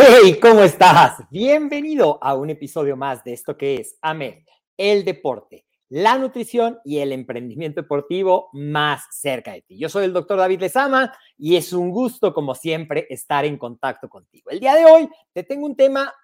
Hey, 0.00 0.38
¿cómo 0.40 0.60
estás? 0.60 1.24
Bienvenido 1.28 2.20
a 2.22 2.36
un 2.36 2.50
episodio 2.50 2.96
más 2.96 3.24
de 3.24 3.32
esto 3.32 3.56
que 3.56 3.80
es 3.80 3.98
AMED, 4.00 4.44
el 4.76 5.04
deporte, 5.04 5.66
la 5.88 6.16
nutrición 6.16 6.78
y 6.84 6.98
el 6.98 7.10
emprendimiento 7.10 7.82
deportivo 7.82 8.48
más 8.52 9.02
cerca 9.10 9.54
de 9.54 9.62
ti. 9.62 9.76
Yo 9.76 9.88
soy 9.88 10.04
el 10.04 10.12
doctor 10.12 10.38
David 10.38 10.60
Lezama 10.60 11.12
y 11.36 11.56
es 11.56 11.72
un 11.72 11.90
gusto, 11.90 12.32
como 12.32 12.54
siempre, 12.54 13.08
estar 13.10 13.44
en 13.44 13.58
contacto 13.58 14.08
contigo. 14.08 14.50
El 14.50 14.60
día 14.60 14.76
de 14.76 14.84
hoy 14.84 15.08
te 15.32 15.42
tengo 15.42 15.66
un 15.66 15.74
tema 15.74 16.14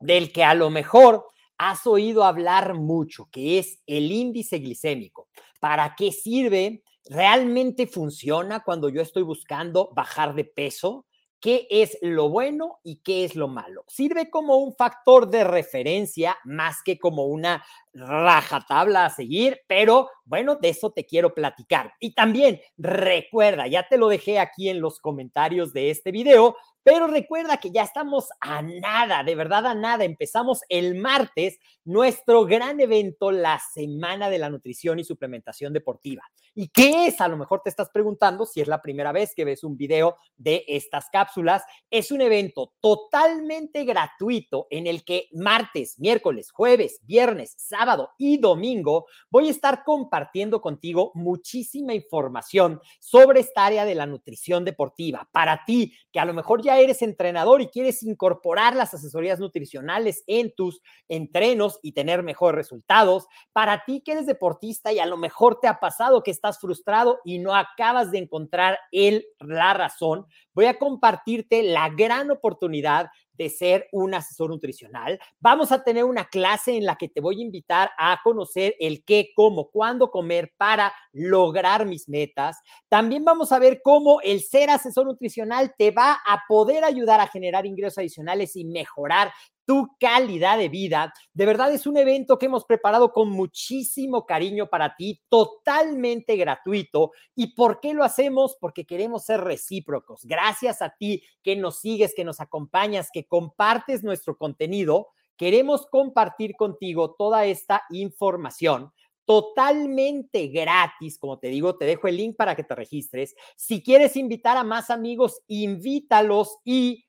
del 0.00 0.32
que 0.32 0.42
a 0.42 0.54
lo 0.54 0.68
mejor 0.68 1.24
has 1.56 1.86
oído 1.86 2.24
hablar 2.24 2.74
mucho, 2.74 3.28
que 3.30 3.60
es 3.60 3.78
el 3.86 4.10
índice 4.10 4.58
glicémico. 4.58 5.28
¿Para 5.60 5.94
qué 5.96 6.10
sirve? 6.10 6.82
¿Realmente 7.04 7.86
funciona 7.86 8.64
cuando 8.64 8.88
yo 8.88 9.02
estoy 9.02 9.22
buscando 9.22 9.92
bajar 9.94 10.34
de 10.34 10.46
peso? 10.46 11.06
Qué 11.40 11.66
es 11.70 11.98
lo 12.02 12.28
bueno 12.28 12.80
y 12.82 12.96
qué 13.02 13.24
es 13.24 13.36
lo 13.36 13.48
malo. 13.48 13.84
Sirve 13.86 14.30
como 14.30 14.56
un 14.56 14.74
factor 14.74 15.28
de 15.28 15.44
referencia 15.44 16.36
más 16.44 16.82
que 16.84 16.98
como 16.98 17.26
una 17.26 17.64
rajatabla 17.94 19.06
a 19.06 19.10
seguir, 19.10 19.60
pero 19.66 20.10
bueno, 20.24 20.56
de 20.56 20.70
eso 20.70 20.90
te 20.90 21.04
quiero 21.04 21.34
platicar. 21.34 21.94
Y 22.00 22.14
también 22.14 22.60
recuerda, 22.76 23.66
ya 23.66 23.86
te 23.88 23.98
lo 23.98 24.08
dejé 24.08 24.38
aquí 24.38 24.68
en 24.68 24.80
los 24.80 25.00
comentarios 25.00 25.72
de 25.72 25.90
este 25.90 26.10
video, 26.12 26.56
pero 26.88 27.06
recuerda 27.06 27.58
que 27.58 27.70
ya 27.70 27.82
estamos 27.82 28.30
a 28.40 28.62
nada, 28.62 29.22
de 29.22 29.34
verdad 29.34 29.66
a 29.66 29.74
nada. 29.74 30.04
Empezamos 30.04 30.62
el 30.70 30.94
martes 30.94 31.58
nuestro 31.84 32.46
gran 32.46 32.80
evento, 32.80 33.30
la 33.30 33.60
Semana 33.74 34.30
de 34.30 34.38
la 34.38 34.48
Nutrición 34.48 34.98
y 34.98 35.04
Suplementación 35.04 35.74
Deportiva. 35.74 36.22
¿Y 36.54 36.68
qué 36.68 37.06
es? 37.06 37.20
A 37.20 37.28
lo 37.28 37.36
mejor 37.36 37.60
te 37.62 37.68
estás 37.68 37.90
preguntando 37.90 38.46
si 38.46 38.62
es 38.62 38.68
la 38.68 38.80
primera 38.80 39.12
vez 39.12 39.34
que 39.34 39.44
ves 39.44 39.64
un 39.64 39.76
video 39.76 40.16
de 40.36 40.64
estas 40.66 41.10
cápsulas. 41.12 41.62
Es 41.90 42.10
un 42.10 42.22
evento 42.22 42.72
totalmente 42.80 43.84
gratuito 43.84 44.66
en 44.70 44.86
el 44.86 45.04
que 45.04 45.28
martes, 45.32 45.98
miércoles, 45.98 46.50
jueves, 46.50 47.00
viernes, 47.04 47.54
sábado 47.58 48.10
y 48.18 48.38
domingo 48.38 49.06
voy 49.30 49.48
a 49.48 49.50
estar 49.50 49.84
compartiendo 49.84 50.60
contigo 50.62 51.12
muchísima 51.14 51.94
información 51.94 52.80
sobre 52.98 53.40
esta 53.40 53.66
área 53.66 53.84
de 53.84 53.94
la 53.94 54.06
nutrición 54.06 54.64
deportiva. 54.64 55.28
Para 55.30 55.64
ti, 55.66 55.94
que 56.10 56.18
a 56.18 56.24
lo 56.24 56.34
mejor 56.34 56.62
ya 56.62 56.77
eres 56.78 57.02
entrenador 57.02 57.60
y 57.60 57.68
quieres 57.68 58.02
incorporar 58.02 58.74
las 58.74 58.94
asesorías 58.94 59.38
nutricionales 59.40 60.24
en 60.26 60.52
tus 60.54 60.80
entrenos 61.08 61.78
y 61.82 61.92
tener 61.92 62.22
mejores 62.22 62.56
resultados, 62.56 63.26
para 63.52 63.84
ti 63.84 64.02
que 64.04 64.12
eres 64.12 64.26
deportista 64.26 64.92
y 64.92 64.98
a 64.98 65.06
lo 65.06 65.16
mejor 65.16 65.60
te 65.60 65.68
ha 65.68 65.80
pasado 65.80 66.22
que 66.22 66.30
estás 66.30 66.58
frustrado 66.58 67.20
y 67.24 67.38
no 67.38 67.54
acabas 67.54 68.10
de 68.10 68.18
encontrar 68.18 68.78
el, 68.92 69.26
la 69.40 69.74
razón, 69.74 70.26
voy 70.54 70.66
a 70.66 70.78
compartirte 70.78 71.62
la 71.62 71.88
gran 71.90 72.30
oportunidad 72.30 73.08
de 73.38 73.48
ser 73.48 73.88
un 73.92 74.14
asesor 74.14 74.50
nutricional. 74.50 75.18
Vamos 75.38 75.72
a 75.72 75.82
tener 75.82 76.04
una 76.04 76.26
clase 76.26 76.76
en 76.76 76.84
la 76.84 76.96
que 76.96 77.08
te 77.08 77.20
voy 77.20 77.40
a 77.40 77.44
invitar 77.44 77.90
a 77.96 78.20
conocer 78.22 78.74
el 78.80 79.04
qué, 79.04 79.30
cómo, 79.34 79.70
cuándo 79.70 80.10
comer 80.10 80.52
para 80.56 80.92
lograr 81.12 81.86
mis 81.86 82.08
metas. 82.08 82.58
También 82.88 83.24
vamos 83.24 83.52
a 83.52 83.58
ver 83.58 83.80
cómo 83.82 84.20
el 84.22 84.42
ser 84.42 84.70
asesor 84.70 85.06
nutricional 85.06 85.74
te 85.78 85.92
va 85.92 86.18
a 86.26 86.42
poder 86.48 86.84
ayudar 86.84 87.20
a 87.20 87.28
generar 87.28 87.64
ingresos 87.64 87.98
adicionales 87.98 88.56
y 88.56 88.64
mejorar 88.64 89.32
tu 89.68 89.86
calidad 90.00 90.56
de 90.56 90.70
vida. 90.70 91.12
De 91.34 91.44
verdad 91.44 91.70
es 91.74 91.86
un 91.86 91.98
evento 91.98 92.38
que 92.38 92.46
hemos 92.46 92.64
preparado 92.64 93.12
con 93.12 93.28
muchísimo 93.28 94.24
cariño 94.24 94.70
para 94.70 94.96
ti, 94.96 95.20
totalmente 95.28 96.36
gratuito. 96.36 97.12
¿Y 97.34 97.48
por 97.48 97.78
qué 97.78 97.92
lo 97.92 98.02
hacemos? 98.02 98.56
Porque 98.58 98.86
queremos 98.86 99.26
ser 99.26 99.42
recíprocos. 99.42 100.24
Gracias 100.24 100.80
a 100.80 100.96
ti 100.98 101.22
que 101.42 101.54
nos 101.54 101.80
sigues, 101.80 102.14
que 102.16 102.24
nos 102.24 102.40
acompañas, 102.40 103.10
que 103.12 103.26
compartes 103.26 104.02
nuestro 104.02 104.38
contenido. 104.38 105.08
Queremos 105.36 105.86
compartir 105.86 106.56
contigo 106.56 107.14
toda 107.18 107.44
esta 107.44 107.82
información 107.90 108.90
totalmente 109.26 110.46
gratis, 110.46 111.18
como 111.18 111.38
te 111.38 111.48
digo, 111.48 111.76
te 111.76 111.84
dejo 111.84 112.08
el 112.08 112.16
link 112.16 112.36
para 112.36 112.56
que 112.56 112.64
te 112.64 112.74
registres. 112.74 113.34
Si 113.56 113.82
quieres 113.82 114.16
invitar 114.16 114.56
a 114.56 114.64
más 114.64 114.88
amigos, 114.88 115.42
invítalos 115.46 116.56
y 116.64 117.04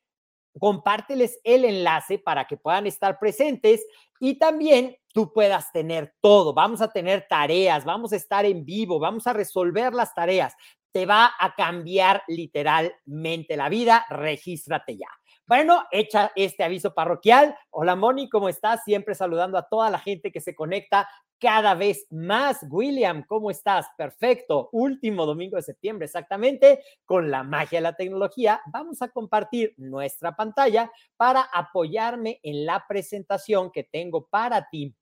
compárteles 0.60 1.40
el 1.44 1.66
enlace 1.66 2.20
para 2.20 2.46
que 2.46 2.58
puedan 2.58 2.86
estar 2.86 3.18
presentes 3.18 3.86
y 4.20 4.38
también 4.38 4.98
tú 5.14 5.34
puedas 5.34 5.72
tener 5.72 6.14
todo. 6.22 6.54
Vamos 6.54 6.82
a 6.82 6.92
tener 6.92 7.26
tareas, 7.28 7.86
vamos 7.86 8.14
a 8.14 8.18
estar 8.18 8.46
en 8.46 8.66
vivo, 8.66 9.00
vamos 9.00 9.26
a 9.28 9.34
resolver 9.34 9.94
las 9.94 10.14
tareas. 10.14 10.54
Te 10.92 11.06
va 11.06 11.32
a 11.40 11.56
cambiar 11.56 12.24
literalmente 12.28 13.56
la 13.58 13.70
vida. 13.70 14.06
Regístrate 14.10 14.98
ya. 14.98 15.19
Bueno, 15.50 15.84
echa 15.90 16.32
este 16.36 16.64
aviso 16.64 16.94
parroquial. 16.94 17.58
Hola 17.72 17.96
Moni, 17.96 18.30
¿cómo 18.30 18.50
estás? 18.50 18.84
Siempre 18.84 19.16
saludando 19.16 19.58
a 19.58 19.68
toda 19.68 19.90
la 19.90 19.98
gente 19.98 20.32
que 20.32 20.42
se 20.42 20.54
conecta 20.54 21.10
cada 21.40 21.74
vez 21.74 22.06
más. 22.12 22.64
William, 22.70 23.26
¿cómo 23.26 23.50
estás? 23.50 23.88
Perfecto. 23.98 24.70
Último 24.74 25.26
domingo 25.26 25.56
de 25.56 25.64
septiembre, 25.64 26.06
exactamente. 26.06 26.84
Con 27.04 27.32
la 27.32 27.42
magia 27.42 27.80
de 27.80 27.82
la 27.82 27.96
tecnología, 27.96 28.62
vamos 28.72 29.02
a 29.02 29.08
compartir 29.08 29.74
nuestra 29.78 30.36
pantalla 30.36 30.92
para 31.18 31.42
apoyarme 31.42 32.40
en 32.44 32.68
la 32.68 32.86
presentación 32.88 33.72
que 33.72 33.86
tengo 33.86 34.28
para 34.28 34.70
ti 34.70 34.94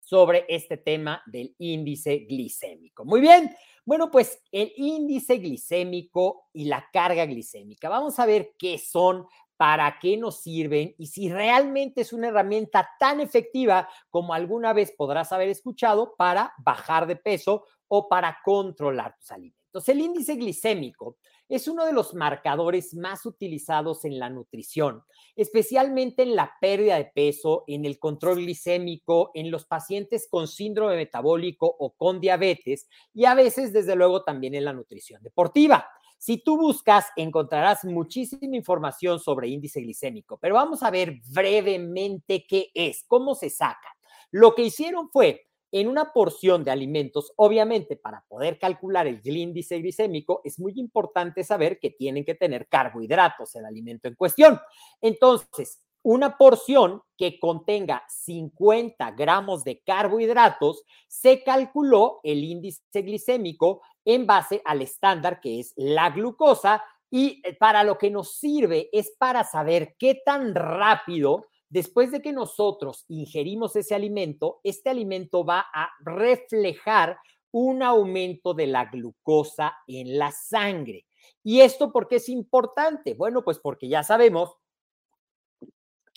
sobre 0.00 0.46
este 0.48 0.78
tema 0.78 1.22
del 1.26 1.54
índice 1.58 2.20
glicémico. 2.20 3.04
Muy 3.04 3.20
bien. 3.20 3.54
Bueno, 3.84 4.10
pues 4.10 4.42
el 4.52 4.72
índice 4.76 5.36
glicémico 5.36 6.48
y 6.54 6.64
la 6.64 6.88
carga 6.92 7.26
glicémica. 7.26 7.90
Vamos 7.90 8.18
a 8.18 8.24
ver 8.24 8.54
qué 8.58 8.78
son, 8.78 9.26
para 9.58 9.98
qué 10.00 10.16
nos 10.16 10.40
sirven 10.40 10.94
y 10.96 11.08
si 11.08 11.28
realmente 11.28 12.00
es 12.02 12.14
una 12.14 12.28
herramienta 12.28 12.88
tan 12.98 13.20
efectiva 13.20 13.88
como 14.08 14.32
alguna 14.32 14.72
vez 14.72 14.92
podrás 14.96 15.32
haber 15.32 15.48
escuchado 15.48 16.14
para 16.16 16.54
bajar 16.58 17.06
de 17.06 17.16
peso 17.16 17.64
o 17.88 18.08
para 18.08 18.38
controlar 18.44 19.16
tus 19.18 19.32
alimentos. 19.32 19.88
El 19.88 20.00
índice 20.00 20.36
glicémico 20.36 21.18
es 21.48 21.66
uno 21.66 21.84
de 21.86 21.92
los 21.92 22.14
marcadores 22.14 22.94
más 22.94 23.26
utilizados 23.26 24.04
en 24.04 24.18
la 24.18 24.30
nutrición, 24.30 25.02
especialmente 25.34 26.22
en 26.22 26.36
la 26.36 26.52
pérdida 26.60 26.96
de 26.96 27.06
peso, 27.06 27.64
en 27.66 27.84
el 27.84 27.98
control 27.98 28.36
glicémico, 28.38 29.30
en 29.34 29.50
los 29.50 29.64
pacientes 29.64 30.28
con 30.30 30.46
síndrome 30.46 30.96
metabólico 30.96 31.66
o 31.78 31.94
con 31.94 32.20
diabetes 32.20 32.88
y 33.12 33.24
a 33.24 33.34
veces, 33.34 33.72
desde 33.72 33.96
luego, 33.96 34.24
también 34.24 34.54
en 34.54 34.64
la 34.64 34.72
nutrición 34.72 35.22
deportiva. 35.22 35.88
Si 36.18 36.38
tú 36.38 36.56
buscas, 36.56 37.06
encontrarás 37.16 37.84
muchísima 37.84 38.56
información 38.56 39.20
sobre 39.20 39.48
índice 39.48 39.80
glicémico, 39.80 40.38
pero 40.38 40.56
vamos 40.56 40.82
a 40.82 40.90
ver 40.90 41.20
brevemente 41.32 42.44
qué 42.46 42.70
es, 42.74 43.04
cómo 43.06 43.34
se 43.34 43.50
saca. 43.50 43.96
Lo 44.30 44.54
que 44.54 44.62
hicieron 44.62 45.08
fue 45.10 45.46
en 45.70 45.88
una 45.88 46.12
porción 46.12 46.64
de 46.64 46.70
alimentos, 46.70 47.32
obviamente 47.36 47.96
para 47.96 48.24
poder 48.28 48.58
calcular 48.58 49.06
el 49.06 49.20
índice 49.24 49.78
glicémico 49.78 50.40
es 50.44 50.58
muy 50.58 50.72
importante 50.76 51.44
saber 51.44 51.78
que 51.78 51.90
tienen 51.90 52.24
que 52.24 52.34
tener 52.34 52.68
carbohidratos 52.68 53.54
el 53.54 53.66
alimento 53.66 54.08
en 54.08 54.14
cuestión. 54.14 54.58
Entonces, 55.00 55.82
una 56.02 56.36
porción 56.36 57.02
que 57.16 57.38
contenga 57.40 58.04
50 58.08 59.10
gramos 59.12 59.64
de 59.64 59.80
carbohidratos, 59.80 60.84
se 61.08 61.42
calculó 61.42 62.20
el 62.22 62.44
índice 62.44 62.82
glicémico 62.94 63.82
en 64.04 64.26
base 64.26 64.62
al 64.64 64.82
estándar 64.82 65.40
que 65.40 65.60
es 65.60 65.72
la 65.76 66.10
glucosa 66.10 66.82
y 67.10 67.40
eh, 67.44 67.54
para 67.54 67.84
lo 67.84 67.98
que 67.98 68.10
nos 68.10 68.36
sirve 68.36 68.88
es 68.92 69.14
para 69.18 69.44
saber 69.44 69.96
qué 69.98 70.20
tan 70.24 70.54
rápido 70.54 71.46
después 71.68 72.10
de 72.10 72.22
que 72.22 72.32
nosotros 72.32 73.04
ingerimos 73.08 73.76
ese 73.76 73.94
alimento, 73.94 74.60
este 74.64 74.90
alimento 74.90 75.44
va 75.44 75.66
a 75.72 75.90
reflejar 76.00 77.18
un 77.50 77.82
aumento 77.82 78.54
de 78.54 78.66
la 78.66 78.86
glucosa 78.86 79.76
en 79.86 80.18
la 80.18 80.30
sangre. 80.32 81.06
¿Y 81.42 81.60
esto 81.60 81.92
por 81.92 82.08
qué 82.08 82.16
es 82.16 82.28
importante? 82.28 83.14
Bueno, 83.14 83.42
pues 83.42 83.58
porque 83.58 83.88
ya 83.88 84.02
sabemos 84.02 84.56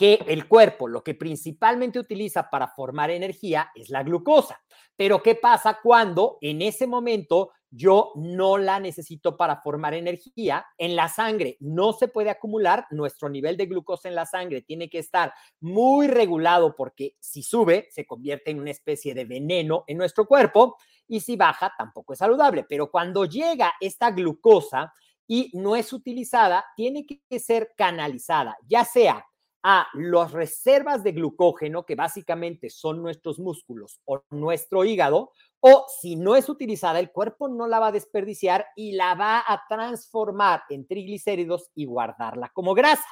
que 0.02 0.26
el 0.28 0.48
cuerpo 0.48 0.88
lo 0.88 1.04
que 1.04 1.14
principalmente 1.14 2.00
utiliza 2.00 2.50
para 2.50 2.70
formar 2.70 3.12
energía 3.12 3.70
es 3.76 3.92
la 3.92 4.02
glucosa. 4.02 4.60
Pero 4.96 5.22
¿qué 5.22 5.36
pasa 5.36 5.78
cuando 5.84 6.40
en 6.42 6.64
ese 6.64 6.88
momento 6.88 7.52
yo 7.70 8.12
no 8.16 8.58
la 8.58 8.80
necesito 8.80 9.38
para 9.38 9.58
formar 9.58 9.94
energía? 9.94 10.66
En 10.80 10.96
la 10.96 11.08
sangre 11.08 11.56
no 11.60 11.94
se 11.94 12.08
puede 12.08 12.32
acumular, 12.32 12.88
nuestro 12.90 13.30
nivel 13.30 13.58
de 13.58 13.68
glucosa 13.68 14.10
en 14.10 14.16
la 14.16 14.26
sangre 14.26 14.64
tiene 14.64 14.90
que 14.90 14.98
estar 14.98 15.36
muy 15.60 16.08
regulado 16.08 16.76
porque 16.76 17.16
si 17.20 17.44
sube 17.44 17.88
se 17.92 18.08
convierte 18.08 18.50
en 18.50 18.60
una 18.60 18.72
especie 18.72 19.14
de 19.14 19.26
veneno 19.26 19.84
en 19.86 20.00
nuestro 20.00 20.26
cuerpo 20.26 20.78
y 21.08 21.20
si 21.20 21.36
baja 21.36 21.76
tampoco 21.78 22.14
es 22.14 22.20
saludable. 22.20 22.66
Pero 22.68 22.90
cuando 22.90 23.26
llega 23.26 23.74
esta 23.80 24.10
glucosa 24.10 24.96
y 25.28 25.52
no 25.54 25.76
es 25.76 25.94
utilizada, 25.94 26.66
tiene 26.76 27.06
que 27.06 27.40
ser 27.40 27.74
canalizada, 27.78 28.58
ya 28.68 28.84
sea 28.84 29.24
a 29.64 29.88
las 29.94 30.32
reservas 30.32 31.04
de 31.04 31.12
glucógeno, 31.12 31.86
que 31.86 31.96
básicamente 31.96 32.70
son 32.70 33.02
nuestros 33.02 33.40
músculos 33.40 34.00
o 34.06 34.24
nuestro 34.32 34.84
hígado, 34.86 35.32
o 35.60 35.86
si 36.02 36.16
no 36.16 36.36
es 36.36 36.50
utilizada, 36.50 37.00
el 37.00 37.12
cuerpo 37.12 37.48
no 37.48 37.68
la 37.68 37.80
va 37.80 37.88
a 37.88 37.92
desperdiciar 37.92 38.66
y 38.76 38.94
la 38.94 39.14
va 39.14 39.44
a 39.46 39.62
transformar 39.70 40.64
en 40.70 40.88
triglicéridos 40.88 41.70
y 41.76 41.86
guardarla 41.86 42.50
como 42.54 42.74
grasa. 42.74 43.06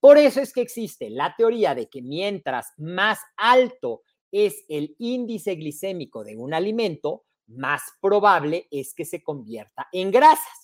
Por 0.00 0.16
eso 0.16 0.40
es 0.40 0.52
que 0.52 0.62
existe 0.62 1.10
la 1.10 1.34
teoría 1.36 1.74
de 1.74 1.88
que 1.90 2.00
mientras 2.00 2.72
más 2.78 3.18
alto 3.36 4.02
es 4.32 4.64
el 4.68 4.94
índice 4.98 5.56
glicémico 5.56 6.24
de 6.24 6.36
un 6.36 6.54
alimento, 6.54 7.24
más 7.46 7.82
probable 8.00 8.68
es 8.70 8.94
que 8.94 9.04
se 9.04 9.22
convierta 9.22 9.88
en 9.92 10.10
grasas. 10.10 10.59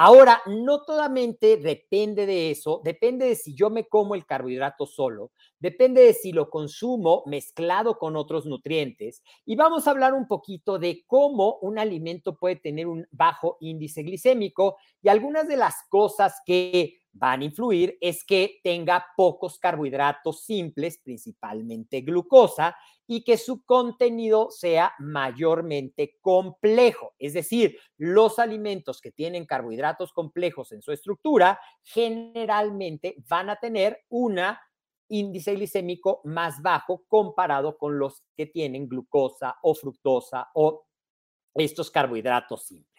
Ahora, 0.00 0.40
no 0.46 0.84
totalmente 0.84 1.56
depende 1.56 2.24
de 2.24 2.52
eso, 2.52 2.80
depende 2.84 3.26
de 3.26 3.34
si 3.34 3.56
yo 3.56 3.68
me 3.68 3.88
como 3.88 4.14
el 4.14 4.26
carbohidrato 4.26 4.86
solo, 4.86 5.32
depende 5.58 6.02
de 6.02 6.14
si 6.14 6.30
lo 6.30 6.50
consumo 6.50 7.24
mezclado 7.26 7.98
con 7.98 8.14
otros 8.14 8.46
nutrientes 8.46 9.24
y 9.44 9.56
vamos 9.56 9.88
a 9.88 9.90
hablar 9.90 10.14
un 10.14 10.28
poquito 10.28 10.78
de 10.78 11.02
cómo 11.08 11.58
un 11.62 11.80
alimento 11.80 12.36
puede 12.36 12.54
tener 12.54 12.86
un 12.86 13.08
bajo 13.10 13.56
índice 13.58 14.04
glicémico 14.04 14.76
y 15.02 15.08
algunas 15.08 15.48
de 15.48 15.56
las 15.56 15.74
cosas 15.88 16.40
que 16.46 17.00
van 17.18 17.42
a 17.42 17.44
influir 17.44 17.98
es 18.00 18.24
que 18.24 18.60
tenga 18.62 19.04
pocos 19.16 19.58
carbohidratos 19.58 20.44
simples, 20.44 20.98
principalmente 21.02 22.00
glucosa, 22.02 22.76
y 23.06 23.24
que 23.24 23.38
su 23.38 23.64
contenido 23.64 24.50
sea 24.50 24.92
mayormente 24.98 26.18
complejo. 26.20 27.14
Es 27.18 27.32
decir, 27.32 27.78
los 27.96 28.38
alimentos 28.38 29.00
que 29.00 29.10
tienen 29.10 29.46
carbohidratos 29.46 30.12
complejos 30.12 30.72
en 30.72 30.82
su 30.82 30.92
estructura 30.92 31.58
generalmente 31.82 33.16
van 33.26 33.50
a 33.50 33.56
tener 33.56 34.04
un 34.10 34.38
índice 35.08 35.54
glicémico 35.54 36.20
más 36.24 36.60
bajo 36.60 37.04
comparado 37.08 37.78
con 37.78 37.98
los 37.98 38.22
que 38.36 38.46
tienen 38.46 38.88
glucosa 38.88 39.56
o 39.62 39.74
fructosa 39.74 40.48
o 40.54 40.84
estos 41.54 41.90
carbohidratos 41.90 42.66
simples. 42.66 42.97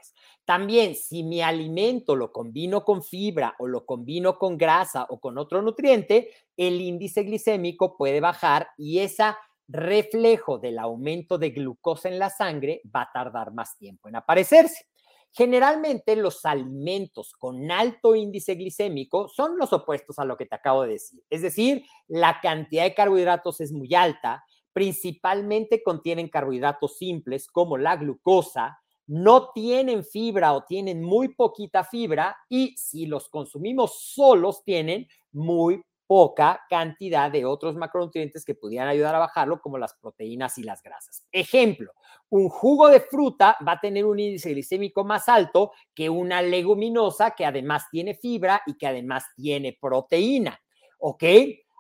También, 0.50 0.96
si 0.96 1.22
mi 1.22 1.44
alimento 1.44 2.16
lo 2.16 2.32
combino 2.32 2.84
con 2.84 3.04
fibra 3.04 3.54
o 3.60 3.68
lo 3.68 3.86
combino 3.86 4.40
con 4.40 4.58
grasa 4.58 5.06
o 5.08 5.20
con 5.20 5.38
otro 5.38 5.62
nutriente, 5.62 6.32
el 6.58 6.82
índice 6.82 7.22
glicémico 7.22 7.96
puede 7.96 8.20
bajar 8.20 8.70
y 8.76 8.98
esa 8.98 9.38
reflejo 9.68 10.58
del 10.58 10.80
aumento 10.80 11.38
de 11.38 11.52
glucosa 11.52 12.10
en 12.10 12.18
la 12.18 12.32
sangre 12.32 12.82
va 12.84 13.04
a 13.04 13.12
tardar 13.14 13.54
más 13.54 13.78
tiempo 13.78 14.10
en 14.10 14.16
aparecerse. 14.16 14.88
Generalmente 15.32 16.16
los 16.16 16.44
alimentos 16.44 17.34
con 17.34 17.70
alto 17.70 18.16
índice 18.16 18.56
glicémico 18.56 19.28
son 19.28 19.56
los 19.56 19.72
opuestos 19.72 20.18
a 20.18 20.26
lo 20.26 20.36
que 20.36 20.48
te 20.48 20.56
acabo 20.56 20.82
de 20.82 20.94
decir. 20.94 21.22
Es 21.30 21.44
decir, 21.44 21.84
la 22.08 22.40
cantidad 22.42 22.86
de 22.86 22.96
carbohidratos 22.96 23.62
es 23.62 23.72
muy 23.72 23.94
alta, 23.94 24.44
principalmente 24.74 25.84
contienen 25.84 26.28
carbohidratos 26.28 26.98
simples 26.98 27.46
como 27.46 27.78
la 27.78 27.98
glucosa, 27.98 28.80
no 29.10 29.50
tienen 29.54 30.04
fibra 30.04 30.54
o 30.54 30.66
tienen 30.66 31.02
muy 31.02 31.30
poquita 31.30 31.84
fibra 31.84 32.38
y 32.48 32.78
si 32.78 33.08
los 33.08 33.28
consumimos 33.28 34.00
solos 34.14 34.64
tienen 34.64 35.08
muy 35.32 35.84
poca 36.06 36.62
cantidad 36.70 37.32
de 37.32 37.44
otros 37.44 37.76
macronutrientes 37.76 38.46
que 38.46 38.54
pudieran 38.54 38.88
ayudar 38.88 39.16
a 39.16 39.20
bajarlo, 39.20 39.62
como 39.62 39.80
las 39.80 39.96
proteínas 39.96 40.60
y 40.60 40.64
las 40.64 40.84
grasas. 40.84 41.26
Ejemplo, 41.32 41.92
un 42.30 42.50
jugo 42.50 42.88
de 42.90 43.00
fruta 43.00 43.58
va 43.68 43.74
a 43.74 43.80
tener 43.80 44.06
un 44.06 44.20
índice 44.20 44.52
glicémico 44.52 45.04
más 45.04 45.28
alto 45.28 45.72
que 45.96 46.08
una 46.12 46.44
leguminosa 46.44 47.32
que 47.32 47.48
además 47.48 47.86
tiene 47.90 48.14
fibra 48.14 48.62
y 48.68 48.78
que 48.78 48.86
además 48.86 49.24
tiene 49.36 49.76
proteína. 49.82 50.62
¿Ok? 51.00 51.24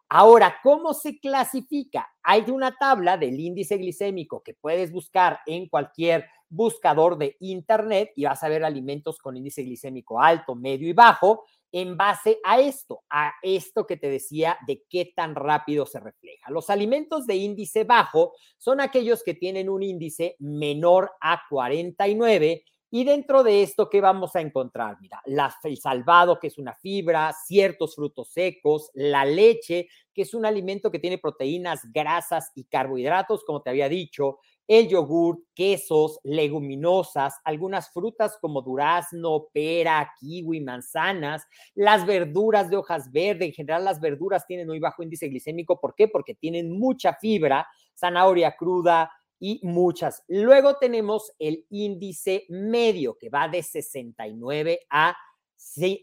Ahora, 0.09 0.57
¿cómo 0.63 0.95
se 0.95 1.19
clasifica? 1.19 2.09
Hay 2.24 2.50
una 2.50 2.75
tabla 2.75 3.17
del 3.17 3.39
índice 3.39 3.77
glicémico 3.77 4.41
que 4.41 4.55
puedes 4.55 4.91
buscar 4.91 5.39
en 5.45 5.67
cualquier 5.69 6.25
buscador 6.49 7.17
de 7.17 7.37
internet 7.39 8.11
y 8.15 8.25
vas 8.25 8.43
a 8.43 8.49
ver 8.49 8.63
alimentos 8.63 9.19
con 9.19 9.37
índice 9.37 9.63
glicémico 9.63 10.21
alto, 10.21 10.55
medio 10.55 10.87
y 10.87 10.93
bajo 10.93 11.45
en 11.71 11.95
base 11.95 12.39
a 12.43 12.59
esto, 12.59 13.03
a 13.09 13.33
esto 13.43 13.85
que 13.85 13.97
te 13.97 14.09
decía 14.09 14.57
de 14.65 14.83
qué 14.89 15.13
tan 15.15 15.35
rápido 15.35 15.85
se 15.85 15.99
refleja. 15.99 16.49
Los 16.49 16.69
alimentos 16.69 17.27
de 17.27 17.35
índice 17.35 17.83
bajo 17.83 18.33
son 18.57 18.81
aquellos 18.81 19.23
que 19.23 19.35
tienen 19.35 19.69
un 19.69 19.83
índice 19.83 20.35
menor 20.39 21.11
a 21.21 21.43
49 21.49 22.63
y 22.91 23.03
dentro 23.03 23.43
de 23.43 23.61
esto, 23.61 23.87
¿qué 23.87 24.01
vamos 24.01 24.35
a 24.35 24.41
encontrar? 24.41 24.97
Mira, 24.99 25.21
el 25.63 25.77
salvado, 25.77 26.39
que 26.39 26.47
es 26.47 26.57
una 26.57 26.73
fibra, 26.73 27.31
ciertos 27.45 27.95
frutos 27.95 28.31
secos, 28.31 28.89
la 28.95 29.25
leche, 29.25 29.87
que 30.11 30.23
es 30.23 30.33
un 30.33 30.43
alimento 30.43 30.89
que 30.89 30.97
tiene 30.97 31.19
proteínas, 31.19 31.81
grasas 31.93 32.51
y 32.55 32.63
carbohidratos, 32.63 33.43
como 33.43 33.61
te 33.61 33.69
había 33.69 33.89
dicho, 33.89 34.39
el 34.69 34.88
yogur, 34.88 35.43
quesos, 35.55 36.19
leguminosas, 36.23 37.33
algunas 37.43 37.91
frutas 37.91 38.38
como 38.39 38.61
durazno, 38.61 39.47
pera, 39.51 40.13
kiwi, 40.19 40.61
manzanas, 40.61 41.43
las 41.73 42.05
verduras 42.05 42.69
de 42.69 42.77
hojas 42.77 43.11
verdes, 43.11 43.47
en 43.47 43.53
general 43.53 43.83
las 43.83 43.99
verduras 43.99 44.45
tienen 44.45 44.67
muy 44.67 44.79
bajo 44.79 45.01
índice 45.01 45.27
glicémico, 45.27 45.81
¿por 45.81 45.95
qué? 45.95 46.07
Porque 46.07 46.35
tienen 46.35 46.77
mucha 46.77 47.15
fibra, 47.15 47.67
zanahoria 47.95 48.55
cruda 48.55 49.11
y 49.39 49.59
muchas. 49.63 50.23
Luego 50.27 50.77
tenemos 50.77 51.33
el 51.39 51.65
índice 51.71 52.45
medio 52.49 53.17
que 53.17 53.29
va 53.29 53.47
de 53.47 53.63
69 53.63 54.81
a 54.91 55.17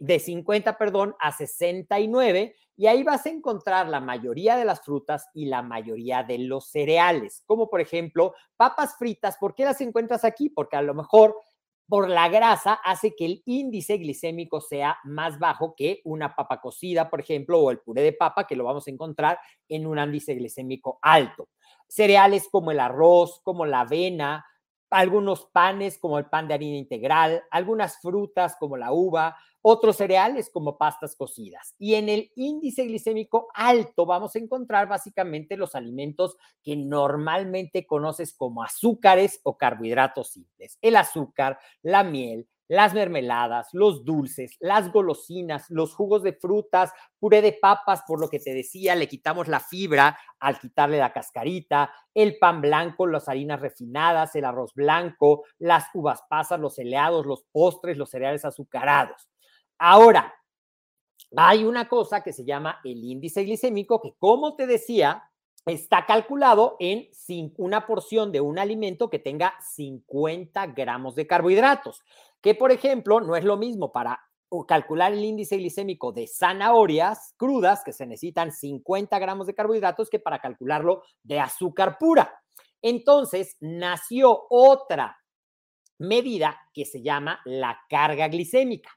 de 0.01 0.19
50, 0.19 0.77
perdón, 0.77 1.15
a 1.21 1.33
69 1.33 2.57
y 2.77 2.87
ahí 2.87 3.03
vas 3.03 3.27
a 3.27 3.31
encontrar 3.31 3.89
la 3.89 4.01
mayoría 4.01 4.57
de 4.57 4.65
las 4.65 4.83
frutas 4.83 5.29
y 5.35 5.47
la 5.47 5.63
mayoría 5.63 6.23
de 6.23 6.39
los 6.39 6.69
cereales, 6.69 7.43
como 7.47 7.71
por 7.71 7.81
ejemplo 7.81 8.35
papas 8.57 8.97
fritas. 8.99 9.37
¿Por 9.39 9.55
qué 9.55 9.65
las 9.65 9.81
encuentras 9.81 10.25
aquí? 10.25 10.51
Porque 10.51 10.77
a 10.77 10.83
lo 10.83 10.95
mejor 10.95 11.37
por 11.89 12.09
la 12.11 12.29
grasa 12.29 12.75
hace 12.75 13.15
que 13.15 13.25
el 13.25 13.43
índice 13.47 13.97
glicémico 13.97 14.61
sea 14.61 14.99
más 15.05 15.39
bajo 15.39 15.75
que 15.77 16.01
una 16.05 16.35
papa 16.35 16.61
cocida, 16.61 17.09
por 17.09 17.21
ejemplo, 17.21 17.61
o 17.61 17.71
el 17.71 17.79
puré 17.79 18.03
de 18.03 18.13
papa, 18.13 18.47
que 18.47 18.57
lo 18.57 18.65
vamos 18.65 18.87
a 18.87 18.91
encontrar 18.91 19.39
en 19.69 19.87
un 19.87 19.99
índice 19.99 20.35
glicémico 20.35 20.99
alto. 21.01 21.49
Cereales 21.89 22.49
como 22.51 22.73
el 22.73 22.81
arroz, 22.81 23.41
como 23.45 23.65
la 23.67 23.81
avena, 23.81 24.45
algunos 24.91 25.47
panes 25.47 25.99
como 25.99 26.19
el 26.19 26.27
pan 26.27 26.49
de 26.49 26.55
harina 26.55 26.77
integral, 26.77 27.43
algunas 27.51 28.01
frutas 28.01 28.57
como 28.59 28.77
la 28.77 28.93
uva, 28.93 29.37
otros 29.63 29.97
cereales 29.97 30.49
como 30.49 30.79
pastas 30.79 31.17
cocidas. 31.17 31.75
Y 31.79 31.95
en 31.95 32.09
el 32.09 32.31
índice 32.37 32.85
glicémico 32.85 33.49
alto 33.53 34.07
vamos 34.07 34.37
a 34.37 34.39
encontrar 34.39 34.89
básicamente 34.89 35.57
los 35.57 35.75
alimentos 35.75 36.37
que 36.63 36.77
normalmente 36.77 37.85
conoces 37.85 38.33
como 38.33 38.63
azúcares 38.63 39.41
o 39.43 39.59
carbohidratos 39.59 40.31
simples. 40.31 40.79
El 40.81 40.95
azúcar, 40.95 41.59
la 41.83 42.05
miel, 42.05 42.49
las 42.69 42.95
mermeladas, 42.95 43.69
los 43.73 44.05
dulces, 44.05 44.57
las 44.61 44.93
golosinas, 44.93 45.71
los 45.71 45.95
jugos 45.95 46.23
de 46.23 46.33
frutas, 46.33 46.93
puré 47.19 47.43
de 47.43 47.53
papas, 47.53 48.03
por 48.07 48.21
lo 48.21 48.29
que 48.29 48.41
te 48.41 48.55
decía, 48.55 48.95
le 48.95 49.09
quitamos 49.09 49.49
la 49.49 49.61
fibra 49.61 50.19
al 50.41 50.59
quitarle 50.59 50.99
la 50.99 51.13
cascarita, 51.13 51.93
el 52.15 52.39
pan 52.39 52.61
blanco, 52.61 53.07
las 53.07 53.29
harinas 53.29 53.61
refinadas, 53.61 54.35
el 54.35 54.45
arroz 54.45 54.75
blanco, 54.75 55.45
las 55.59 55.87
uvas 55.95 56.23
pasas, 56.29 56.61
los 56.61 56.79
helados, 56.79 57.27
los 57.27 57.45
postres, 57.53 57.97
los 57.97 58.11
cereales 58.11 58.45
azucarados. 58.45 59.29
Ahora, 59.79 60.35
hay 61.37 61.65
una 61.65 61.89
cosa 61.89 62.23
que 62.23 62.33
se 62.33 62.45
llama 62.45 62.81
el 62.85 63.03
índice 63.05 63.45
glicémico, 63.45 64.01
que 64.01 64.15
como 64.19 64.57
te 64.57 64.67
decía, 64.67 65.31
está 65.67 66.07
calculado 66.07 66.77
en 66.79 67.09
una 67.57 67.87
porción 67.87 68.31
de 68.31 68.41
un 68.41 68.59
alimento 68.59 69.11
que 69.11 69.19
tenga 69.19 69.55
50 69.61 70.69
gramos 70.69 71.17
de 71.17 71.27
carbohidratos, 71.27 72.03
que 72.41 72.55
por 72.55 72.73
ejemplo 72.73 73.21
no 73.21 73.37
es 73.37 73.45
lo 73.45 73.57
mismo 73.57 73.93
para 73.93 74.21
calcular 74.67 75.13
el 75.13 75.25
índice 75.25 75.57
glicémico 75.57 76.13
de 76.13 76.27
zanahorias 76.27 77.35
crudas, 77.37 77.83
que 77.85 77.93
se 77.93 78.07
necesitan 78.07 78.53
50 78.53 79.19
gramos 79.19 79.47
de 79.47 79.55
carbohidratos, 79.55 80.09
que 80.09 80.21
para 80.21 80.39
calcularlo 80.39 81.03
de 81.23 81.41
azúcar 81.41 81.99
pura. 81.99 82.43
Entonces 82.81 83.57
nació 83.61 84.47
otra 84.49 85.17
medida 85.99 86.59
que 86.73 86.85
se 86.85 87.03
llama 87.03 87.41
la 87.45 87.81
carga 87.89 88.29
glicémica. 88.29 88.91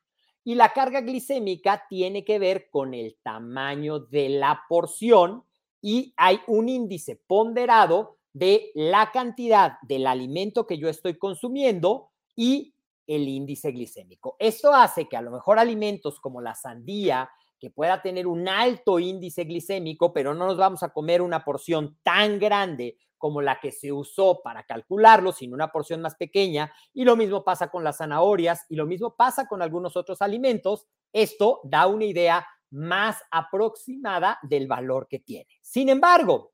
Y 0.44 0.56
la 0.56 0.70
carga 0.70 1.02
glicémica 1.02 1.86
tiene 1.90 2.24
que 2.24 2.40
ver 2.40 2.70
con 2.70 2.94
el 2.94 3.18
tamaño 3.22 4.00
de 4.00 4.30
la 4.30 4.64
porción 4.68 5.44
y 5.82 6.14
hay 6.18 6.42
un 6.48 6.70
índice 6.70 7.16
ponderado 7.28 8.18
de 8.34 8.72
la 8.74 9.12
cantidad 9.12 9.78
del 9.82 10.08
alimento 10.08 10.66
que 10.66 10.78
yo 10.78 10.90
estoy 10.90 11.18
consumiendo 11.18 12.10
y 12.36 12.74
el 13.10 13.28
índice 13.28 13.72
glicémico. 13.72 14.36
Esto 14.38 14.72
hace 14.72 15.10
que 15.10 15.18
a 15.18 15.22
lo 15.22 15.32
mejor 15.32 15.58
alimentos 15.58 16.20
como 16.20 16.42
la 16.42 16.54
sandía, 16.54 17.30
que 17.60 17.72
pueda 17.72 18.02
tener 18.04 18.28
un 18.28 18.48
alto 18.48 19.00
índice 19.00 19.46
glicémico, 19.46 20.14
pero 20.14 20.36
no 20.36 20.46
nos 20.46 20.58
vamos 20.58 20.84
a 20.84 20.90
comer 20.94 21.22
una 21.22 21.44
porción 21.44 21.98
tan 22.04 22.40
grande 22.40 22.98
como 23.18 23.42
la 23.42 23.60
que 23.60 23.72
se 23.72 23.92
usó 23.92 24.42
para 24.44 24.64
calcularlo, 24.64 25.32
sino 25.32 25.56
una 25.56 25.72
porción 25.72 26.02
más 26.02 26.16
pequeña. 26.16 26.72
Y 26.94 27.04
lo 27.04 27.16
mismo 27.16 27.44
pasa 27.44 27.70
con 27.70 27.84
las 27.84 27.98
zanahorias 27.98 28.66
y 28.70 28.76
lo 28.76 28.86
mismo 28.86 29.16
pasa 29.16 29.48
con 29.48 29.62
algunos 29.64 29.98
otros 29.98 30.22
alimentos. 30.22 30.88
Esto 31.12 31.62
da 31.64 31.88
una 31.88 32.06
idea 32.06 32.48
más 32.70 33.18
aproximada 33.32 34.38
del 34.44 34.68
valor 34.68 35.08
que 35.08 35.20
tiene. 35.20 35.48
Sin 35.62 35.90
embargo, 35.90 36.54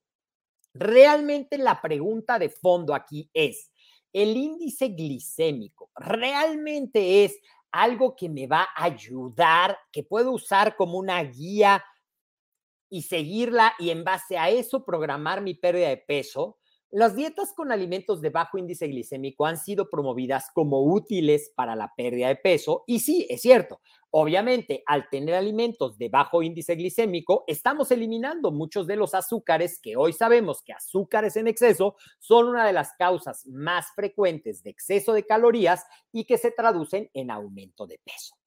realmente 0.73 1.57
la 1.57 1.81
pregunta 1.81 2.39
de 2.39 2.49
fondo 2.49 2.95
aquí 2.95 3.29
es, 3.33 3.71
¿el 4.15 4.37
índice 4.37 4.87
glicémico 4.87 5.91
realmente 5.93 7.25
es 7.25 7.37
algo 7.69 8.15
que 8.15 8.29
me 8.29 8.47
va 8.47 8.69
a 8.73 8.85
ayudar, 8.85 9.77
que 9.91 10.03
puedo 10.03 10.31
usar 10.31 10.77
como 10.77 10.97
una 10.97 11.21
guía 11.21 11.83
y 12.89 13.01
seguirla 13.01 13.73
y 13.77 13.89
en 13.89 14.05
base 14.05 14.37
a 14.37 14.49
eso 14.49 14.85
programar 14.85 15.41
mi 15.41 15.53
pérdida 15.53 15.89
de 15.89 15.97
peso? 15.97 16.57
Las 16.97 17.13
dietas 17.13 17.51
con 17.51 17.73
alimentos 17.73 18.21
de 18.21 18.29
bajo 18.29 18.57
índice 18.57 18.87
glicémico 18.87 19.45
han 19.45 19.57
sido 19.57 19.89
promovidas 19.89 20.49
como 20.53 20.81
útiles 20.81 21.51
para 21.53 21.75
la 21.75 21.93
pérdida 21.93 22.29
de 22.29 22.37
peso 22.37 22.85
y 22.87 23.01
sí, 23.01 23.27
es 23.29 23.41
cierto. 23.41 23.81
Obviamente, 24.11 24.81
al 24.85 25.09
tener 25.09 25.35
alimentos 25.35 25.97
de 25.97 26.07
bajo 26.07 26.41
índice 26.41 26.73
glicémico, 26.75 27.43
estamos 27.47 27.91
eliminando 27.91 28.49
muchos 28.49 28.87
de 28.87 28.95
los 28.95 29.13
azúcares 29.13 29.81
que 29.81 29.97
hoy 29.97 30.13
sabemos 30.13 30.63
que 30.63 30.71
azúcares 30.71 31.35
en 31.35 31.49
exceso 31.49 31.97
son 32.17 32.47
una 32.47 32.65
de 32.65 32.71
las 32.71 32.93
causas 32.93 33.45
más 33.45 33.87
frecuentes 33.93 34.63
de 34.63 34.69
exceso 34.69 35.11
de 35.11 35.25
calorías 35.25 35.83
y 36.13 36.23
que 36.23 36.37
se 36.37 36.51
traducen 36.51 37.09
en 37.13 37.29
aumento 37.29 37.87
de 37.87 37.99
peso. 38.05 38.37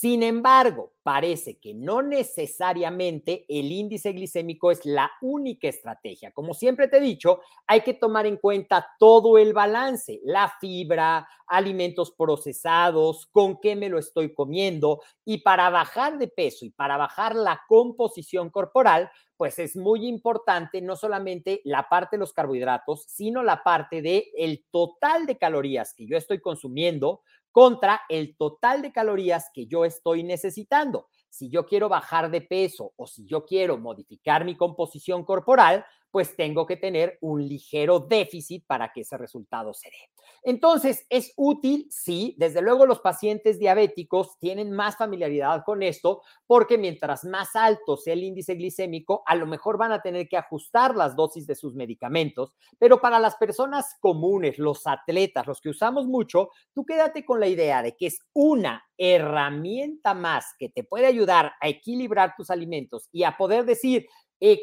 Sin 0.00 0.22
embargo, 0.22 0.92
parece 1.02 1.58
que 1.58 1.74
no 1.74 2.02
necesariamente 2.02 3.44
el 3.48 3.72
índice 3.72 4.12
glicémico 4.12 4.70
es 4.70 4.86
la 4.86 5.10
única 5.20 5.66
estrategia. 5.66 6.30
Como 6.30 6.54
siempre 6.54 6.86
te 6.86 6.98
he 6.98 7.00
dicho, 7.00 7.40
hay 7.66 7.80
que 7.80 7.94
tomar 7.94 8.24
en 8.24 8.36
cuenta 8.36 8.86
todo 9.00 9.38
el 9.38 9.52
balance, 9.52 10.20
la 10.22 10.52
fibra, 10.60 11.26
alimentos 11.48 12.12
procesados, 12.12 13.26
con 13.32 13.58
qué 13.58 13.74
me 13.74 13.88
lo 13.88 13.98
estoy 13.98 14.32
comiendo. 14.32 15.00
Y 15.24 15.38
para 15.38 15.68
bajar 15.68 16.16
de 16.16 16.28
peso 16.28 16.64
y 16.64 16.70
para 16.70 16.96
bajar 16.96 17.34
la 17.34 17.62
composición 17.66 18.50
corporal, 18.50 19.10
pues 19.38 19.60
es 19.60 19.76
muy 19.76 20.06
importante 20.06 20.82
no 20.82 20.96
solamente 20.96 21.62
la 21.64 21.88
parte 21.88 22.16
de 22.16 22.20
los 22.20 22.32
carbohidratos, 22.32 23.04
sino 23.06 23.44
la 23.44 23.62
parte 23.62 24.02
de 24.02 24.32
el 24.36 24.66
total 24.70 25.26
de 25.26 25.38
calorías 25.38 25.94
que 25.94 26.06
yo 26.06 26.16
estoy 26.16 26.40
consumiendo 26.40 27.22
contra 27.52 28.02
el 28.08 28.36
total 28.36 28.82
de 28.82 28.92
calorías 28.92 29.50
que 29.54 29.66
yo 29.66 29.84
estoy 29.84 30.24
necesitando. 30.24 31.06
Si 31.30 31.48
yo 31.48 31.66
quiero 31.66 31.88
bajar 31.88 32.30
de 32.30 32.40
peso 32.40 32.92
o 32.96 33.06
si 33.06 33.26
yo 33.26 33.44
quiero 33.44 33.78
modificar 33.78 34.44
mi 34.44 34.56
composición 34.56 35.24
corporal, 35.24 35.86
pues 36.10 36.36
tengo 36.36 36.66
que 36.66 36.76
tener 36.76 37.18
un 37.20 37.46
ligero 37.46 38.00
déficit 38.00 38.64
para 38.66 38.92
que 38.92 39.02
ese 39.02 39.16
resultado 39.16 39.74
se 39.74 39.88
dé. 39.88 40.10
Entonces, 40.42 41.06
¿es 41.10 41.32
útil? 41.36 41.86
Sí, 41.90 42.34
desde 42.38 42.62
luego 42.62 42.86
los 42.86 43.00
pacientes 43.00 43.58
diabéticos 43.58 44.38
tienen 44.38 44.72
más 44.72 44.96
familiaridad 44.96 45.62
con 45.64 45.82
esto 45.82 46.22
porque 46.46 46.78
mientras 46.78 47.24
más 47.24 47.54
alto 47.56 47.96
sea 47.96 48.14
el 48.14 48.24
índice 48.24 48.54
glicémico, 48.54 49.22
a 49.26 49.34
lo 49.34 49.46
mejor 49.46 49.78
van 49.78 49.92
a 49.92 50.00
tener 50.02 50.28
que 50.28 50.36
ajustar 50.36 50.96
las 50.96 51.16
dosis 51.16 51.46
de 51.46 51.54
sus 51.54 51.74
medicamentos, 51.74 52.52
pero 52.78 53.00
para 53.00 53.18
las 53.18 53.36
personas 53.36 53.96
comunes, 54.00 54.58
los 54.58 54.86
atletas, 54.86 55.46
los 55.46 55.60
que 55.60 55.70
usamos 55.70 56.06
mucho, 56.06 56.50
tú 56.74 56.84
quédate 56.84 57.24
con 57.24 57.40
la 57.40 57.48
idea 57.48 57.82
de 57.82 57.96
que 57.96 58.06
es 58.06 58.18
una 58.32 58.84
herramienta 58.96 60.14
más 60.14 60.54
que 60.58 60.68
te 60.68 60.84
puede 60.84 61.06
ayudar 61.06 61.52
a 61.60 61.68
equilibrar 61.68 62.34
tus 62.36 62.50
alimentos 62.50 63.08
y 63.12 63.24
a 63.24 63.36
poder 63.36 63.64
decir, 63.64 64.06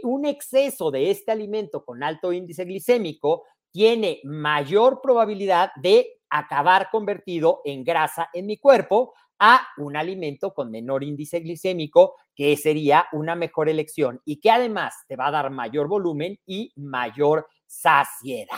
un 0.04 0.26
exceso 0.26 0.92
de 0.92 1.12
este 1.12 1.32
alimento 1.32 1.84
con 1.84 2.04
alto 2.04 2.32
índice 2.32 2.66
glicémico 2.66 3.44
tiene 3.72 4.22
mayor 4.24 5.02
probabilidad 5.02 5.72
de 5.76 6.20
acabar 6.30 6.90
convertido 6.92 7.62
en 7.66 7.84
grasa 7.84 8.30
en 8.34 8.46
mi 8.46 8.58
cuerpo 8.58 9.14
a 9.40 9.68
un 9.78 9.98
alimento 9.98 10.54
con 10.54 10.72
menor 10.72 11.04
índice 11.04 11.40
glicémico, 11.40 12.16
que 12.36 12.56
sería 12.58 13.08
una 13.12 13.36
mejor 13.36 13.70
elección 13.70 14.22
y 14.26 14.40
que 14.40 14.50
además 14.50 14.96
te 15.08 15.16
va 15.16 15.28
a 15.28 15.32
dar 15.32 15.50
mayor 15.52 15.88
volumen 15.88 16.40
y 16.46 16.72
mayor 16.78 17.48
saciedad. 17.66 18.56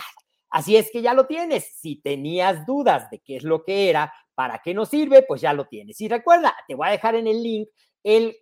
Así 0.50 0.76
es 0.76 0.90
que 0.90 1.02
ya 1.02 1.14
lo 1.14 1.26
tienes. 1.26 1.78
Si 1.78 1.96
tenías 2.00 2.64
dudas 2.64 3.10
de 3.10 3.20
qué 3.20 3.36
es 3.36 3.42
lo 3.42 3.64
que 3.64 3.90
era, 3.90 4.12
para 4.34 4.60
qué 4.64 4.72
nos 4.72 4.88
sirve, 4.88 5.22
pues 5.22 5.40
ya 5.40 5.52
lo 5.52 5.66
tienes. 5.66 6.00
Y 6.00 6.08
recuerda, 6.08 6.54
te 6.66 6.74
voy 6.74 6.88
a 6.88 6.92
dejar 6.92 7.16
en 7.16 7.26
el 7.26 7.42
link 7.42 7.68
el, 8.02 8.36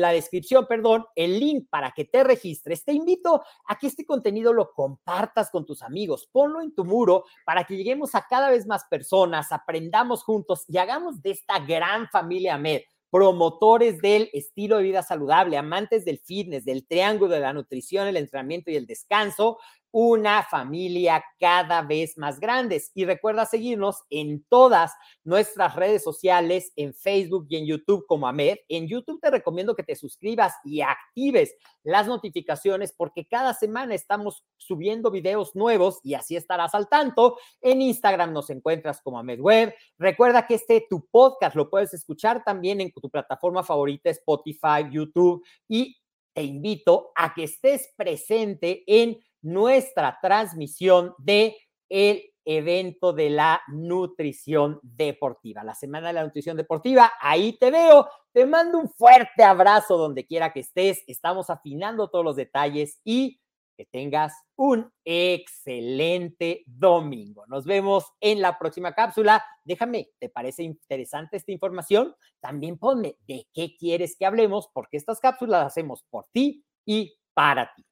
la 0.00 0.12
descripción, 0.12 0.66
perdón, 0.66 1.06
el 1.14 1.38
link 1.38 1.68
para 1.70 1.92
que 1.92 2.04
te 2.04 2.24
registres. 2.24 2.84
Te 2.84 2.92
invito 2.92 3.42
a 3.66 3.78
que 3.78 3.86
este 3.86 4.04
contenido 4.04 4.52
lo 4.52 4.72
compartas 4.72 5.50
con 5.50 5.66
tus 5.66 5.82
amigos, 5.82 6.28
ponlo 6.30 6.60
en 6.60 6.74
tu 6.74 6.84
muro 6.84 7.24
para 7.44 7.64
que 7.64 7.76
lleguemos 7.76 8.14
a 8.14 8.26
cada 8.28 8.50
vez 8.50 8.66
más 8.66 8.84
personas, 8.90 9.52
aprendamos 9.52 10.22
juntos 10.22 10.64
y 10.68 10.78
hagamos 10.78 11.22
de 11.22 11.30
esta 11.30 11.58
gran 11.60 12.08
familia 12.08 12.58
MED 12.58 12.82
promotores 13.10 13.98
del 13.98 14.30
estilo 14.32 14.76
de 14.76 14.84
vida 14.84 15.02
saludable, 15.02 15.56
amantes 15.56 16.04
del 16.04 16.20
fitness, 16.20 16.64
del 16.64 16.86
triángulo 16.86 17.34
de 17.34 17.40
la 17.40 17.52
nutrición, 17.52 18.06
el 18.06 18.16
entrenamiento 18.16 18.70
y 18.70 18.76
el 18.76 18.86
descanso, 18.86 19.58
una 19.92 20.42
familia 20.42 21.24
cada 21.38 21.82
vez 21.82 22.16
más 22.16 22.38
grandes. 22.40 22.90
Y 22.94 23.04
recuerda 23.04 23.46
seguirnos 23.46 23.96
en 24.10 24.44
todas 24.48 24.92
nuestras 25.24 25.74
redes 25.76 26.02
sociales, 26.02 26.72
en 26.76 26.94
Facebook 26.94 27.46
y 27.48 27.56
en 27.56 27.66
YouTube 27.66 28.04
como 28.06 28.28
AMED. 28.28 28.58
En 28.68 28.86
YouTube 28.86 29.20
te 29.20 29.30
recomiendo 29.30 29.74
que 29.74 29.82
te 29.82 29.96
suscribas 29.96 30.54
y 30.64 30.80
actives 30.80 31.54
las 31.82 32.06
notificaciones 32.06 32.92
porque 32.92 33.26
cada 33.26 33.54
semana 33.54 33.94
estamos 33.94 34.44
subiendo 34.56 35.10
videos 35.10 35.54
nuevos 35.56 36.00
y 36.02 36.14
así 36.14 36.36
estarás 36.36 36.74
al 36.74 36.88
tanto. 36.88 37.38
En 37.60 37.82
Instagram 37.82 38.32
nos 38.32 38.50
encuentras 38.50 39.00
como 39.00 39.18
AMED 39.18 39.40
Web. 39.40 39.74
Recuerda 39.98 40.46
que 40.46 40.54
este 40.54 40.86
tu 40.88 41.06
podcast 41.10 41.56
lo 41.56 41.68
puedes 41.68 41.94
escuchar 41.94 42.44
también 42.44 42.80
en 42.80 42.92
tu 42.92 43.10
plataforma 43.10 43.62
favorita, 43.62 44.10
Spotify, 44.10 44.88
YouTube 44.90 45.44
y 45.68 45.96
te 46.32 46.42
invito 46.42 47.10
a 47.16 47.34
que 47.34 47.44
estés 47.44 47.92
presente 47.96 48.84
en 48.86 49.18
nuestra 49.42 50.18
transmisión 50.20 51.14
de 51.18 51.56
el 51.88 52.30
evento 52.44 53.12
de 53.12 53.30
la 53.30 53.60
nutrición 53.68 54.80
deportiva, 54.82 55.62
la 55.62 55.74
semana 55.74 56.08
de 56.08 56.14
la 56.14 56.24
nutrición 56.24 56.56
deportiva. 56.56 57.12
Ahí 57.20 57.56
te 57.58 57.70
veo, 57.70 58.08
te 58.32 58.46
mando 58.46 58.78
un 58.78 58.88
fuerte 58.88 59.44
abrazo 59.44 59.96
donde 59.96 60.26
quiera 60.26 60.52
que 60.52 60.60
estés. 60.60 61.04
Estamos 61.06 61.50
afinando 61.50 62.08
todos 62.08 62.24
los 62.24 62.36
detalles 62.36 63.00
y 63.04 63.40
que 63.76 63.86
tengas 63.86 64.34
un 64.56 64.92
excelente 65.04 66.64
domingo. 66.66 67.46
Nos 67.46 67.64
vemos 67.64 68.04
en 68.20 68.42
la 68.42 68.58
próxima 68.58 68.94
cápsula. 68.94 69.42
Déjame, 69.64 70.10
¿te 70.18 70.28
parece 70.28 70.62
interesante 70.64 71.38
esta 71.38 71.52
información? 71.52 72.14
También 72.40 72.78
ponme 72.78 73.16
de 73.26 73.46
qué 73.54 73.76
quieres 73.78 74.16
que 74.18 74.26
hablemos, 74.26 74.68
porque 74.74 74.98
estas 74.98 75.18
cápsulas 75.18 75.62
las 75.62 75.66
hacemos 75.68 76.04
por 76.10 76.26
ti 76.30 76.62
y 76.84 77.16
para 77.32 77.72
ti. 77.74 77.86